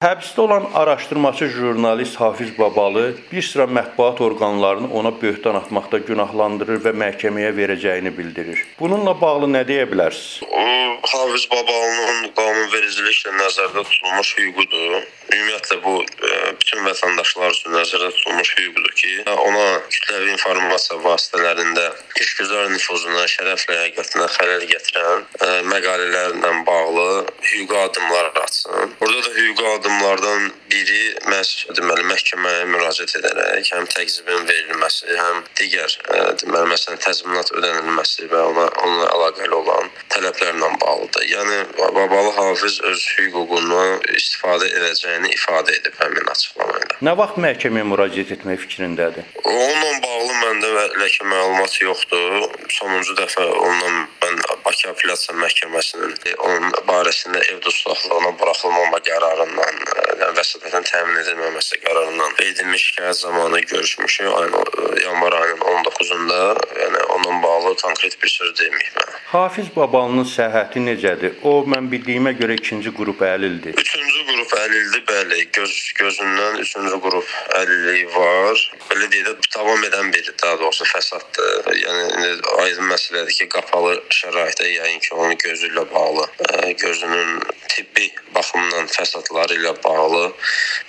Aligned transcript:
Həbsdə 0.00 0.40
olan 0.40 0.64
araşdırmaçı 0.74 1.46
jurnalist 1.46 2.16
Hafiz 2.20 2.58
Babalı 2.58 3.14
bir 3.32 3.42
sıra 3.42 3.62
mətbuat 3.62 4.22
orqanlarını 4.22 4.92
ona 4.94 5.12
böhtan 5.22 5.54
atmaqda 5.60 5.98
günahlandırır 6.08 6.80
və 6.86 6.94
məhkəməyə 7.02 7.50
verəcəyini 7.58 8.16
bildirir. 8.18 8.64
Bununla 8.78 9.20
bağlı 9.20 9.52
nə 9.52 9.66
deyə 9.68 9.84
bilərsiniz? 9.92 10.48
O 10.48 10.80
Hafiz 11.10 11.44
Babalının 11.50 12.30
qanunvericiliklə 12.36 13.32
nəzərdə 13.42 13.84
tutulmuş 13.90 14.30
hüququdur. 14.38 15.04
Ümumiyyətlə 15.34 15.76
bu 15.84 15.94
e, 16.02 16.30
bütün 16.60 16.82
vətəndaşlar 16.84 17.52
üçün 17.54 17.76
nəzərdə 17.76 18.10
tutulmuş 18.16 18.50
hüquqdur 18.56 18.94
ki, 19.02 19.12
ona 19.32 19.66
kütləvi 19.94 20.32
informasiya 20.34 20.98
vasitələrində 21.04 21.86
işgüzar 22.20 22.68
nüfuzuna, 22.72 23.24
şərəf 23.34 23.64
ləyaqətinə 23.70 24.26
xələl 24.36 24.66
gətirən 24.72 25.24
e, 25.24 25.50
məqalələrlə 25.72 26.52
bağlı 26.68 27.08
hüquqi 27.52 27.80
addımlar 27.84 28.32
atsın. 28.44 28.96
Burada 29.00 29.18
da 29.18 29.19
hüquqi 29.36 29.66
addımlardan 29.74 30.50
biri 30.70 31.02
məhz 31.30 31.50
deməli 31.76 32.04
məhkəməyə 32.10 32.66
müraciət 32.70 33.16
edərək 33.20 33.70
həm 33.74 33.88
təqzibin 33.94 34.46
verilməsi, 34.48 35.08
həm 35.18 35.42
digər 35.60 35.96
e, 36.16 36.20
deməli 36.42 36.70
məsələn 36.72 37.02
təzminat 37.04 37.52
ödənilməsi 37.58 38.28
və 38.32 38.42
ona 38.50 38.66
onunla 38.84 39.08
əlaqəli 39.16 39.56
olan 39.60 39.90
tələblərlə 40.14 40.70
bağlıdır. 40.84 41.26
Yəni 41.34 41.58
Babalı 41.78 42.32
Hafiz 42.38 42.80
öz 42.90 43.06
hüququnu 43.18 43.84
istifadə 44.16 44.70
edəcəyini 44.80 45.34
ifadə 45.36 45.76
edib 45.78 45.98
həmin 46.02 46.30
açıqlamayla. 46.34 47.00
Nə 47.06 47.16
vaxt 47.22 47.40
məhkəməyə 47.46 47.90
müraciət 47.92 48.34
etmək 48.38 48.64
fikrindədir? 48.66 49.28
Onunla 49.44 50.09
məndə 50.50 50.70
ləkə 50.98 51.26
məlumat 51.30 51.74
yoxdur. 51.84 52.48
Sonuncu 52.74 53.14
dəfə 53.18 53.44
onunla 53.46 53.90
mən 54.22 54.40
Bakı 54.64 54.90
Apellyasiya 54.90 55.36
Məhkəməsinin 55.38 56.14
e, 56.26 56.34
onun 56.46 56.74
barəsində 56.88 57.40
ev 57.52 57.60
dustaqlığına 57.64 58.32
buraxılmama 58.40 59.00
qərarından, 59.06 59.78
e, 59.94 60.04
yəni 60.22 60.36
vəsatətin 60.38 60.86
təmin 60.90 61.20
edilməməsi 61.22 61.80
qərarından 61.84 62.36
edilmiş 62.46 62.86
şikayət 62.88 63.18
zamanı 63.20 63.60
görüşmüşük. 63.72 64.26
Ayın 64.26 64.54
e, 64.54 65.04
yanvar 65.04 65.38
ayının 65.40 65.64
19-da, 65.74 66.42
yəni 66.82 67.04
onunla 67.16 67.42
bağlı 67.42 67.76
konkret 67.82 68.22
bir 68.22 68.28
söz 68.28 68.54
deməyim 68.60 68.94
mən. 68.98 69.16
Hafiz 69.30 69.70
Babalının 69.76 70.26
səhhəti 70.26 70.82
necədir? 70.82 71.38
O 71.46 71.60
mən 71.72 71.90
bildiyimə 71.92 72.34
görə 72.40 72.58
ikinci 72.58 72.90
qrup 72.94 73.22
əlildir. 73.22 73.78
Üçüncü 73.78 74.26
qrup 74.26 74.39
əlildir, 74.64 75.02
bəli. 75.08 75.38
Göz 75.56 75.74
gözündən 75.98 76.58
üçüncü 76.62 76.98
qrup 77.04 77.32
əlilliyi 77.58 78.06
var. 78.14 78.62
Belə 78.90 79.08
deyə 79.12 79.26
də 79.28 79.34
davam 79.56 79.84
edən 79.88 80.12
bir 80.14 80.30
daha 80.42 80.58
doğrusu 80.60 80.86
fəsaddır. 80.90 81.70
Yəni 81.80 82.06
indi 82.16 82.32
aydın 82.64 82.90
məsələdir 82.92 83.36
ki, 83.38 83.48
qapalı 83.54 83.96
şəraitdə 84.20 84.68
yəqin 84.70 85.02
ki, 85.06 85.12
onun 85.16 85.36
gözü 85.44 85.70
ilə 85.72 85.84
bağlı, 85.94 86.26
ə, 86.48 86.72
gözünün 86.84 87.40
tibbi 87.68 88.08
baxımdan 88.34 88.90
fəsadları 88.96 89.60
ilə 89.60 89.74
bağlı 89.84 90.24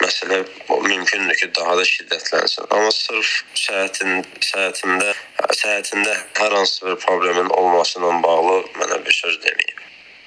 məsələ 0.04 0.42
mümkündür 0.88 1.40
ki, 1.44 1.52
daha 1.60 1.78
da 1.80 1.88
şiddətlənsin. 1.94 2.70
Amma 2.70 2.92
sırf 2.96 3.36
səhhətin 3.66 4.26
səhhətində 4.52 5.14
səhhətində 5.62 6.18
hər 6.40 6.58
hansı 6.60 6.86
bir 6.90 7.00
problemin 7.06 7.54
olması 7.62 8.00
ilə 8.00 8.18
bağlı 8.24 8.58
mənə 8.80 9.04
bir 9.06 9.22
söz 9.24 9.40
deməyib. 9.46 9.82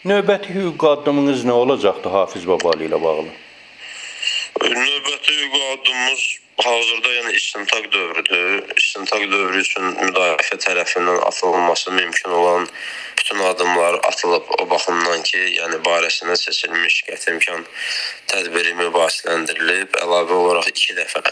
Növbəti 0.04 0.52
hüquq 0.52 0.82
addımınız 0.84 1.46
nə 1.48 1.52
olacaqdı 1.56 2.10
Hafiz 2.12 2.42
Babalı 2.44 2.84
ilə 2.84 2.98
bağlı? 3.02 3.30
Növbəti 4.60 5.36
hüquq 5.36 5.62
addımımız 5.74 6.24
hazırda 6.66 7.12
yəni 7.14 7.32
istintaq 7.32 7.86
dövrüdür. 7.92 8.76
İstintaq 8.76 9.24
dövrü 9.30 9.62
üçün 9.64 9.86
müdafiə 10.02 10.58
tərəfindən 10.66 11.22
atılması 11.30 11.92
mümkün 11.92 12.30
olan 12.30 12.68
bütün 13.18 13.38
addımlar 13.38 13.94
atılıb 13.94 14.42
o 14.58 14.70
baxımdan 14.70 14.83
ki, 15.34 15.42
yəni 15.58 15.80
barəsində 15.84 16.36
seçilmiş 16.38 17.00
qəti 17.08 17.32
imkan 17.34 17.64
tədbiri 18.30 18.74
mübahisələndirilib. 18.78 19.96
Əlavə 20.04 20.36
olaraq 20.38 20.70
2 20.70 20.96
dəfə, 20.98 21.22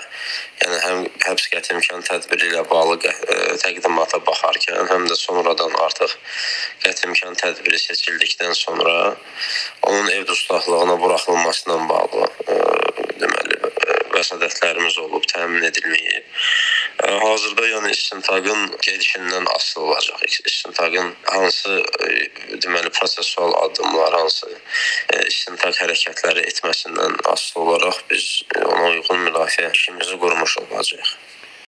yəni 0.62 0.80
həm 0.86 1.04
həbs 1.26 1.48
qəti 1.52 1.76
imkan 1.76 2.02
tədbiri 2.08 2.50
ilə 2.50 2.64
bağlı 2.70 2.98
ə, 2.98 3.12
e, 3.12 3.38
təqdimata 3.62 4.22
baxarkən, 4.26 4.90
həm 4.90 5.06
də 5.10 5.18
sonradan 5.18 5.78
artıq 5.86 6.16
qəti 6.84 7.08
imkan 7.10 7.38
tədbiri 7.44 7.80
seçildikdən 7.84 8.54
sonra 8.58 9.14
onun 9.88 10.10
ev 10.16 10.26
dustaqlığına 10.30 10.98
buraxılmasına 11.04 11.78
bağlı 11.94 12.26
ə, 12.26 12.58
e, 12.58 13.08
deməli 13.22 13.62
vəsatətlərimiz 14.16 14.98
olub, 15.02 15.24
təmin 15.30 15.64
edilməyib. 15.66 16.26
Hazırda 17.02 17.64
yəni 17.66 17.90
istintaqın 17.90 18.60
gedişindən 18.86 19.48
asılı 19.54 19.84
olacaq. 19.84 20.20
İstintaqın 20.46 21.14
hansı 21.24 21.82
deməli 22.62 22.90
prosessual 22.98 23.54
addımlar, 23.64 24.14
hansı 24.20 24.52
istintaq 25.26 25.82
hərəkətləri 25.82 26.46
etməsindən 26.52 27.18
asılı 27.34 27.64
olaraq 27.64 27.98
biz 28.10 28.28
ona 28.54 28.86
uyğun 28.92 29.26
müdafiə 29.26 29.72
işimizi 29.74 30.18
qurmuş 30.24 30.58
olacağıq. 30.58 31.16